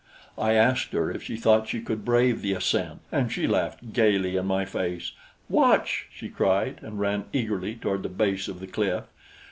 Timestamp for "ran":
6.99-7.25